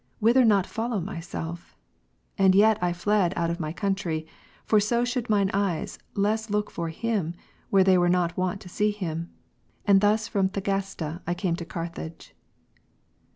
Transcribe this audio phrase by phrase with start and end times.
[0.17, 1.77] Whither not follow myself?
[2.35, 4.25] And yet I fled out of my country;
[4.65, 7.35] for so should mine eyes less look for him,
[7.69, 9.29] where they were not wont to see him.
[9.85, 12.33] And thus from Thagaste, I came to Carthage.